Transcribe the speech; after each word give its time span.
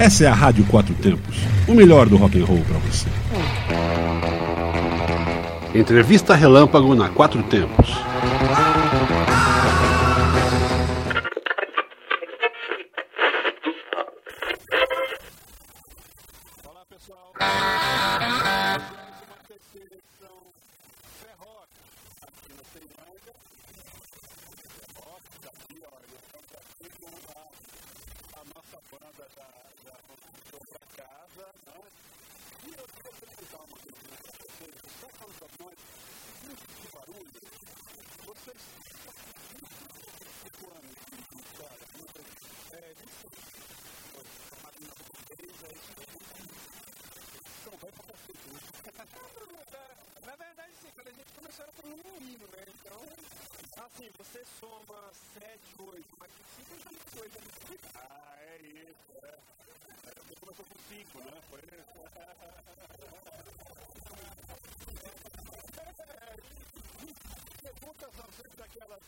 Essa 0.00 0.24
é 0.24 0.28
a 0.28 0.32
Rádio 0.32 0.64
Quatro 0.64 0.94
Tempos, 0.94 1.36
o 1.68 1.74
melhor 1.74 2.08
do 2.08 2.16
rock 2.16 2.40
and 2.40 2.46
roll 2.46 2.62
para 2.66 2.78
você. 2.78 3.06
Entrevista 5.74 6.34
Relâmpago 6.34 6.94
na 6.94 7.10
Quatro 7.10 7.42
Tempos. 7.42 7.94
assim, 53.94 54.10
você 54.16 54.44
soma 54.60 55.10
7, 55.34 55.58
8, 55.78 56.16
mas 56.18 56.30
fica 56.56 56.76
jogando 56.78 57.00
coisa 57.18 57.38
ali. 57.38 57.80
Ah, 57.94 58.36
é 58.38 58.56
isso, 58.62 59.26
é. 59.26 59.38
Você 60.28 60.34
começou 60.40 60.64
com 60.64 60.78
5, 60.88 61.18
né? 61.20 61.42
Foi 61.50 61.60
isso. 61.60 62.00
Perguntas 67.62 68.10
às 68.18 68.34
vezes 68.36 68.56
daquelas 68.56 69.02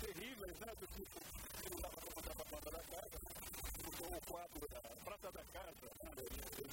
terríveis, 0.00 0.58
né? 0.60 0.72
Do 0.80 0.86
tipo, 0.88 1.20
eu 1.64 1.76
estava 1.76 1.96
contando 2.00 2.40
a 2.40 2.44
prata 2.44 2.70
da 2.70 2.82
casa, 2.82 3.18
botou 3.84 4.16
o 4.16 4.20
quadro 4.20 4.68
da 4.68 4.80
Prata 5.04 5.30
da 5.30 5.44
Casa, 5.52 5.88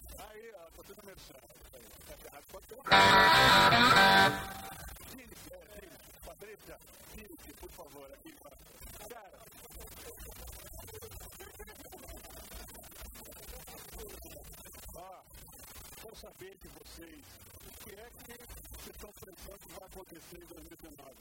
saber 16.21 16.55
de 16.61 16.67
vocês 16.77 17.25
o 17.65 17.83
que 17.83 17.95
é 17.95 18.09
que 18.13 18.37
vocês 18.77 18.95
estão 18.95 19.09
pensando 19.25 19.57
que 19.57 19.73
vai 19.73 19.87
acontecer 19.89 20.37
em 20.37 20.45
2019. 20.45 21.15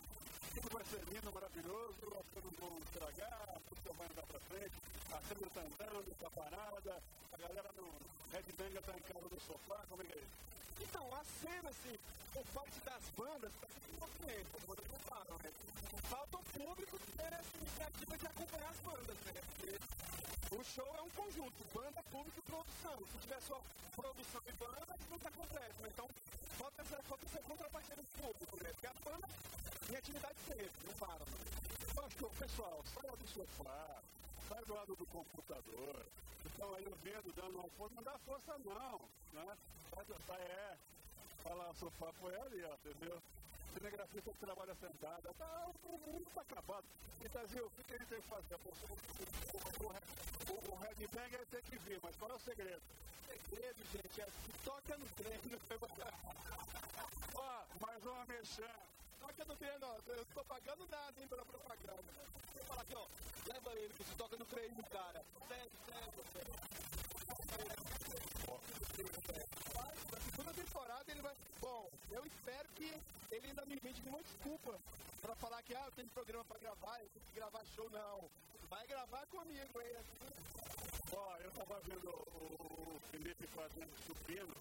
Tudo 0.55 0.69
vai 0.77 0.85
ser 0.85 1.01
lindo, 1.09 1.33
maravilhoso, 1.33 2.21
as 2.21 2.29
coisas 2.29 2.53
vão 2.61 2.79
estragar, 2.85 3.61
música 3.71 3.93
vai 3.97 4.07
andar 4.09 4.27
para 4.27 4.41
frente, 4.41 4.77
a 5.13 5.21
câmera 5.29 5.47
está 5.47 5.61
andando, 5.61 6.09
está 6.11 6.31
parada, 6.31 7.03
a 7.33 7.37
galera 7.37 7.71
no 7.77 7.87
Red 8.33 8.47
Bang 8.59 8.77
está 8.77 8.93
em 8.97 9.03
casa 9.03 9.27
no 9.31 9.41
sofá, 9.41 9.85
como 9.89 10.03
é 10.03 10.07
que 10.07 10.13
é 10.13 10.19
isso? 10.19 10.51
Então, 10.81 11.15
a 11.15 11.25
cena, 11.43 11.69
assim, 11.71 11.99
por 12.33 12.45
parte 12.55 12.81
das 12.81 13.03
bandas, 13.17 13.53
está 13.53 13.67
tudo 13.67 14.01
movimento, 14.01 14.49
como 14.53 14.67
vocês 14.75 15.03
falam, 15.09 15.39
né? 15.43 15.53
Falta 16.09 16.37
o 16.37 16.45
público 16.45 16.99
tem 17.17 17.27
essa 17.27 17.57
iniciativa 17.59 18.19
de 18.19 18.27
acompanhar 18.27 18.71
as 18.71 18.81
bandas, 18.81 19.17
né? 19.27 19.41
O 20.51 20.65
show 20.65 20.97
é 20.99 21.03
um 21.03 21.11
conjunto, 21.11 21.65
banda, 21.73 22.03
público 22.11 22.39
e 22.39 22.51
produção. 22.51 22.99
Se 23.13 23.19
tiver 23.19 23.41
só 23.43 23.61
produção 23.95 24.43
e 24.47 24.53
banda, 24.53 24.97
isso 24.99 25.11
nunca 25.11 25.29
acontece. 25.29 25.83
Né? 25.83 25.89
Então, 25.93 26.09
falta 26.59 26.83
essa, 26.83 27.03
falta 27.05 27.27
essa 27.27 27.43
contrapartida 27.43 27.97
do 27.97 28.09
público, 28.19 28.57
né? 28.63 28.71
Porque 28.73 28.87
a 28.87 28.95
banda 29.05 29.29
tem 29.87 29.97
atividade 29.97 30.37
sempre, 30.49 30.87
não 30.87 30.95
para. 30.95 31.25
Né? 31.25 31.51
Então, 32.17 32.31
pessoal, 32.31 32.85
sai 32.93 33.17
do 33.17 33.29
sofá, 33.29 34.03
sai 34.51 34.65
do 34.65 34.75
lado 34.75 34.97
do 34.97 35.07
computador, 35.07 36.07
estão 36.45 36.75
aí 36.75 36.85
ouvindo, 36.85 37.33
dando 37.37 37.59
uma 37.61 37.69
força, 37.71 37.95
não 37.95 38.03
dá 38.03 38.19
força 38.19 38.59
não, 38.59 38.99
né? 39.33 39.57
Sai, 39.95 40.05
sai, 40.27 40.43
é, 40.43 40.77
fala, 41.45 41.71
o 41.71 41.75
sofá 41.75 42.13
foi 42.21 42.35
ali, 42.35 42.65
ó, 42.65 42.75
entendeu? 42.75 43.23
cinegrafista 43.73 44.33
que 44.33 44.39
trabalha 44.39 44.75
sentada, 44.75 45.33
tá, 45.39 45.71
o 45.85 45.99
mundo 45.99 46.27
está 46.27 46.41
acabado. 46.41 46.85
Brasil, 47.33 47.65
o 47.65 47.71
que 47.71 47.95
a 47.95 47.99
gente 47.99 48.09
tem 48.09 48.21
que 48.21 48.29
fazer? 48.29 48.55
O, 50.51 50.75
Red 50.77 51.07
Bang 51.09 51.47
tem 51.47 51.63
que 51.63 51.79
vir, 51.79 52.01
mas 52.03 52.17
qual 52.17 52.31
é 52.31 52.35
o 52.35 52.39
segredo? 52.41 52.83
O 52.83 53.33
segredo, 53.33 53.79
gente, 53.93 54.21
é 54.21 54.27
toca 54.65 54.97
no 54.99 55.07
treino. 55.17 55.59
Ó, 57.35 57.65
mais 57.87 58.05
uma 58.05 58.25
mexã. 58.27 58.69
Toca 59.21 59.45
no 59.45 59.57
treino. 59.57 59.87
Eu 60.09 60.17
não 60.17 60.25
tô 60.25 60.45
pagando 60.45 60.87
nada, 60.89 61.21
hein, 61.21 61.29
pela 61.29 61.45
você 64.05 64.15
toca 64.17 64.37
no 64.37 64.45
treino, 64.47 64.83
cara. 64.85 65.23
Sério, 65.49 65.71
sério, 65.87 66.25
sério 66.33 66.71
segunda 70.31 70.53
temporada 70.55 71.13
ele 71.13 71.23
vai. 71.23 71.35
Bom, 71.61 71.91
eu 72.11 72.25
espero 72.25 72.69
que 72.77 72.95
ele 73.31 73.47
ainda 73.49 73.65
me 73.67 73.75
invente 73.75 74.01
uma 74.07 74.23
desculpa 74.23 74.79
pra 75.21 75.35
falar 75.37 75.63
que 75.63 75.75
ah, 75.75 75.85
eu 75.85 75.93
tenho 75.93 76.09
programa 76.09 76.45
pra 76.45 76.59
gravar, 76.59 77.01
eu 77.01 77.09
tenho 77.09 77.27
que 77.27 77.35
gravar 77.35 77.65
show, 77.77 77.89
não. 77.91 78.31
Vai 78.69 78.87
gravar 78.87 79.27
comigo 79.27 79.79
aí. 79.79 79.97
Ó, 81.13 81.37
eu 81.37 81.51
tava 81.53 81.81
vendo 81.81 82.09
o, 82.09 82.97
o 82.97 83.01
Felipe 83.11 83.47
fazendo 83.49 83.91
supino. 84.07 84.55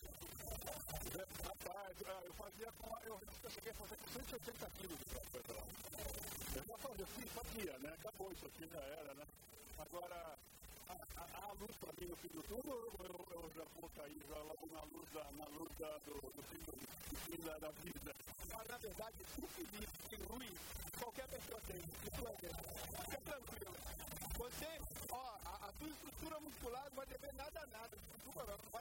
Rapaz, 1.44 1.96
ah, 2.06 2.22
eu 2.26 2.34
fazia 2.34 2.72
com. 2.80 2.98
Eu, 3.06 3.20
eu 3.44 3.50
cheguei 3.50 3.72
a 3.72 3.76
fazer 3.76 3.98
com 3.98 4.10
180 4.10 4.70
quilos 4.78 5.00
Eu 6.56 6.64
já 6.66 6.78
fazia, 6.78 7.06
sim, 7.16 7.26
fazia, 7.28 7.78
né? 7.80 7.94
Acabou 8.00 8.32
isso 8.32 8.46
aqui, 8.46 8.68
já 8.72 8.80
era, 8.80 9.14
né? 9.14 9.26
Agora, 9.80 10.38
a, 10.88 11.54
luz 11.60 11.76
para 11.78 11.94
mim 12.00 12.08
no 12.10 12.16
fim 12.18 12.28
do 12.30 12.44
túnel 12.44 12.78
ou 12.78 13.06
eu, 13.06 13.28
eu 13.32 13.52
já 13.56 13.64
vou 13.80 13.90
cair 13.96 14.22
já 14.28 14.38
logo 14.44 14.68
na 14.72 14.82
luz 14.84 15.10
na 15.14 15.46
luz 15.58 15.70
da, 15.78 15.98
do, 16.06 16.14
do 16.20 16.44
fim, 16.44 16.62
do, 16.64 16.72
do 16.72 17.44
da, 17.44 17.58
da 17.60 17.72
vida? 17.84 18.16
Mas, 18.54 18.68
na 18.68 18.78
verdade, 18.78 19.16
o 19.38 19.48
Felipe 19.48 19.88
e 20.12 20.16
ruim, 20.32 20.52
qualquer 21.00 21.28
pessoa 21.28 21.62
tem. 21.68 21.78
Isso 21.78 22.28
é. 22.28 22.36
Fica 23.04 23.22
tranquilo. 23.22 23.76
Você, 24.38 24.82
ó, 25.12 25.38
a, 25.46 25.68
a 25.68 25.72
tua 25.74 25.90
estrutura 25.90 26.40
muscular 26.40 26.84
não 26.90 26.96
vai 26.96 27.06
dever 27.08 27.34
nada 27.34 27.60
a 27.62 27.68
nada. 27.68 27.98
Desculpa, 28.16 28.44
não. 28.46 28.79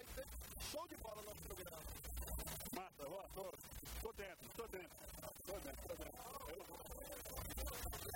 Tô 4.09 4.13
dentro, 4.13 4.49
tô 4.57 4.67
dentro. 4.69 4.89
Tô 5.47 5.53
dentro, 5.61 5.89
tô 5.89 5.95
dentro. 5.97 6.19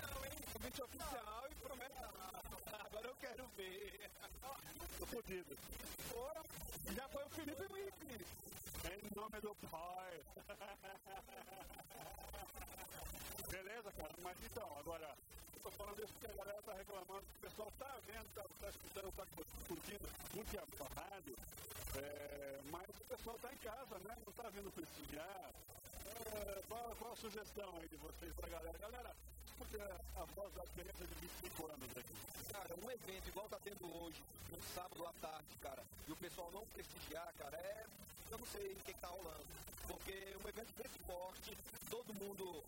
Não, 0.00 0.24
hein? 0.24 0.32
Convite 0.52 0.82
oficial 0.82 1.44
e 1.50 1.54
promete 1.56 1.96
agora 2.72 3.06
eu 3.08 3.14
quero 3.16 3.46
ver. 3.56 4.10
Tô 4.98 5.06
fodido. 5.06 5.56
Já 6.96 7.08
foi 7.08 7.24
o 7.24 7.28
Felipe 7.30 7.72
Wick. 7.72 8.24
Em 8.88 9.14
nome 9.14 9.40
do 9.40 9.54
pai. 9.70 10.20
Beleza, 13.50 13.92
cara? 13.92 14.14
Mas 14.22 14.36
então, 14.44 14.78
agora, 14.78 15.14
eu 15.54 15.60
tô 15.62 15.70
falando 15.72 16.02
isso 16.02 16.12
porque 16.14 16.32
a 16.32 16.44
galera 16.44 16.62
tá 16.62 16.72
reclamando, 16.72 17.20
o 17.20 17.40
pessoal 17.40 17.70
tá 17.78 17.98
vendo, 18.06 18.34
tá, 18.34 18.44
tá 18.60 18.68
escutando, 18.70 19.12
tá 19.12 19.26
curtindo 19.68 20.08
muito 20.34 20.58
a 20.58 21.00
rádio, 21.00 21.36
é, 21.96 22.60
mas 22.70 22.88
o 22.88 23.04
pessoal 23.04 23.38
tá 23.42 23.52
em 23.52 23.56
casa, 23.58 23.98
né? 23.98 24.16
Não 24.24 24.32
tá 24.32 24.48
vindo 24.48 24.72
prestigiar. 24.72 25.31
É, 26.92 26.94
qual, 26.94 26.96
qual 26.96 27.12
a 27.12 27.16
sugestão 27.16 27.70
aí 27.80 27.88
de 27.88 27.96
vocês 27.96 28.32
pra 28.34 28.48
galera? 28.48 28.76
Galera, 28.76 29.16
porque 29.56 29.76
a 29.78 30.24
voz 30.36 30.52
da 30.52 30.62
experiência 30.64 31.06
de 31.06 31.14
25 31.14 31.66
anos 31.66 31.96
aqui. 31.96 32.52
Cara, 32.52 32.74
um 32.84 32.90
evento 32.90 33.28
igual 33.28 33.48
tá 33.48 33.58
tendo 33.64 33.84
hoje, 33.96 34.22
um 34.52 34.60
sábado 34.74 35.06
à 35.06 35.12
tarde, 35.14 35.56
cara, 35.62 35.82
e 36.06 36.12
o 36.12 36.16
pessoal 36.16 36.50
não 36.52 36.66
prestigiar, 36.66 37.32
cara, 37.38 37.56
é. 37.56 37.86
Eu 38.30 38.38
não 38.38 38.46
sei 38.46 38.72
o 38.72 38.76
que, 38.76 38.94
tá 38.94 39.08
rolando. 39.08 39.46
Porque 39.88 40.36
um 40.44 40.48
evento 40.48 40.72
desse 40.76 40.98
forte, 41.00 41.56
todo 41.88 42.14
mundo 42.14 42.62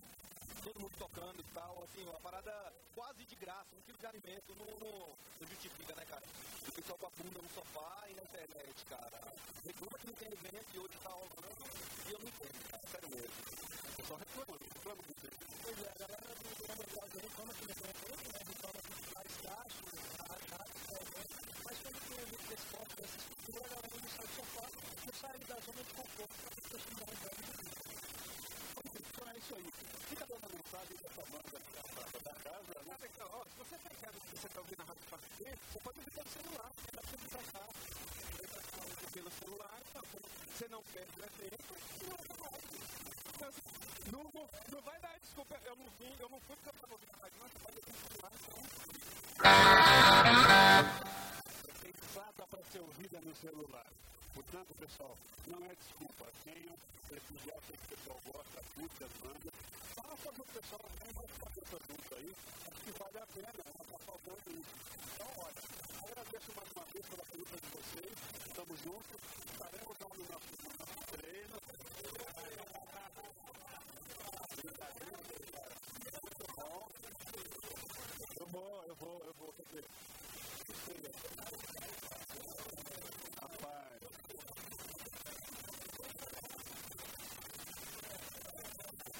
todo 0.64 0.80
mundo 0.80 0.96
tocando 0.98 1.40
e 1.40 1.44
tal, 1.52 1.84
assim, 1.84 2.02
uma 2.08 2.20
parada 2.20 2.72
quase 2.94 3.22
de 3.24 3.36
graça, 3.36 3.68
um 3.76 3.82
tipo 3.82 3.98
de 3.98 4.06
alimento 4.06 4.56
não, 4.56 4.66
não 4.80 5.46
justifica, 5.46 5.94
né, 5.94 6.06
cara? 6.08 6.24
O 6.66 6.72
pessoal 6.72 6.98
com 6.98 7.06
a 7.06 7.10
bunda 7.10 7.42
no 7.42 7.48
sofá 7.52 8.04
e 8.08 8.14
na 8.14 8.22
internet, 8.22 8.86
cara. 8.88 9.20
Reclama 9.62 9.98
que 9.98 10.06
não 10.06 10.14
tem 10.14 10.28
evento 10.32 10.68
e 10.72 10.78
hoje 10.78 10.96
tá 11.02 11.10
rolando 11.10 11.64
e 12.08 12.12
eu 12.12 12.18
não 12.18 12.28
entendo, 12.28 12.70
cara, 12.70 12.86
sério 12.88 13.08
mesmo. 13.10 13.64
O 13.84 13.96
pessoal 13.96 14.18
reclama, 14.18 14.58
reclama 14.58 15.02
do 15.02 15.14
Pois 15.62 15.78
é, 15.84 15.88
a 15.88 15.98
galera 16.00 16.34
do 16.34 16.44
Brasil 16.94 17.20
reclama 17.20 17.54
que 17.54 17.64
não 17.64 17.74
tem 17.74 17.90
evento, 17.94 18.28
né? 18.32 18.40
Reclama 18.44 18.80
que 18.84 19.14
mais 19.14 19.32
gasto, 19.44 19.84
mas 21.64 21.76
quando 21.78 21.98
tem 22.08 22.18
evento 22.24 22.46
desse 22.48 22.66
forte, 22.72 22.96
dessa 22.96 23.16
estrutura, 23.16 23.64
a 23.64 23.68
galera 23.68 23.88
não 23.94 24.08
sai 24.08 24.26
do 24.26 24.34
sofá, 24.34 24.66
não 25.04 25.14
sai 25.14 25.38
da 25.44 25.56
zona 25.60 25.82
de 25.84 25.92
conforto 25.92 26.34
para 26.40 26.48
as 26.48 26.54
pessoas 26.56 26.82
que 26.84 26.94
não 26.94 27.04
então 28.84 29.30
é 29.30 29.38
isso 29.38 29.54
aí. 29.54 29.72
Fica 30.08 30.26
dando 30.26 30.50
mensagem 30.52 30.96
dessa 30.96 31.22
banda, 31.30 31.58
dessa 31.58 31.94
você 39.54 40.68
não 40.68 40.82
perde 40.84 41.10
na 41.18 41.26
tempo, 41.26 41.74
não, 44.12 44.22
não, 44.22 44.48
não 44.70 44.80
vai 44.82 45.00
dar 45.00 45.18
desculpa, 45.18 45.58
eu 45.64 45.76
não 45.76 45.86
vim, 45.98 46.14
eu 46.20 46.28
não 46.28 46.40
fui 46.40 46.56
porque 46.56 46.68
eu 46.68 46.74
estava 46.74 46.92
ouvindo 46.92 47.10
a 47.14 47.16
rádio, 47.22 47.38
continuar, 47.74 48.32
então. 48.38 48.58
Tem 51.82 51.92
plata 52.12 52.46
para 52.46 52.64
ser 52.70 52.78
ouvida 52.80 53.20
no 53.20 53.34
celular. 53.34 53.86
Portanto, 54.32 54.74
pessoal, 54.74 55.18
não 55.46 55.64
é 55.66 55.74
desculpa. 55.74 56.26
Tenha 56.44 56.74
esse 57.12 57.20
que 57.20 57.72
o 57.74 57.96
pessoal 57.96 58.20
gosta, 58.26 58.62
curte 58.74 59.04
as 59.04 59.12
bandas. 59.22 59.52
Faça 59.94 60.28
o 60.30 60.44
pessoal, 60.44 60.90
tem 61.02 61.12
mais 61.14 61.30
cabeça 61.38 61.78
junto 61.88 62.14
aí. 62.14 62.32
Acho 62.70 62.80
que 62.80 62.90
vale 62.98 63.18
a 63.18 63.26
pena, 63.26 63.52
não 63.58 63.84
está 63.84 63.98
faltando 63.98 64.50
isso. 64.50 64.74
Então, 65.14 65.30
olha, 65.38 65.62
agradeço 66.04 66.52
mais 66.54 66.72
uma 66.76 66.84
vez 66.86 67.06
pela 67.06 67.24
pergunta 67.24 67.56
de 67.56 67.66
vocês. 67.74 68.14
Estamos 68.46 68.78
juntos. 68.82 69.33
Rapaz. 83.40 84.02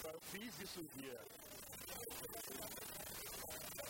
Eu 0.05 0.21
fiz 0.31 0.61
isso 0.61 0.81
um 0.81 1.01
dia. 1.01 1.21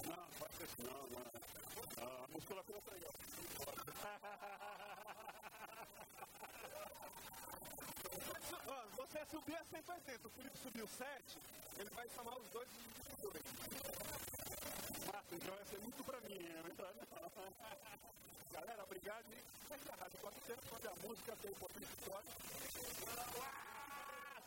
Não, 0.07 0.27
faça 0.39 0.65
isso 0.65 0.83
não, 0.83 1.07
não. 1.09 1.27
A 2.03 2.29
musculatura 2.29 2.81
tá 2.81 2.93
legal. 2.93 3.13
Você 8.97 9.27
subir 9.31 9.57
a 9.57 9.65
180, 9.65 10.27
o 10.27 10.31
Felipe 10.31 10.59
subiu 10.59 10.89
7, 10.89 11.39
ele 11.79 11.91
vai 11.91 12.09
chamar 12.09 12.39
os 12.39 12.49
dois 12.51 12.69
de 12.69 12.95
Massa, 15.07 15.35
então 15.35 15.55
essa 15.61 15.77
é 15.77 15.79
muito 15.81 16.05
pra 16.05 16.19
mim, 16.29 16.39
é 16.39 16.63
verdade? 16.63 16.99
Galera, 18.53 18.83
obrigado 18.85 19.25
e 19.31 19.69
segue 19.69 19.91
a 19.91 19.97
rádio 20.03 20.19
quanto 20.21 20.41
tempo, 20.47 20.63
onde 20.77 20.87
a 20.87 20.93
música 21.07 21.33
tem 21.43 21.51
um 21.51 21.55
pouquinho 21.55 21.87
de 21.87 21.95
história. 21.95 22.31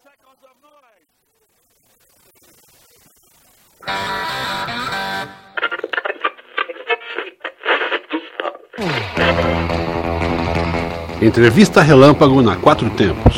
Seconds 0.03 0.43
of 0.43 0.61
Noise! 0.61 1.17
Entrevista 11.21 11.81
Relâmpago 11.81 12.41
na 12.41 12.55
Quatro 12.55 12.89
Tempos. 12.91 13.37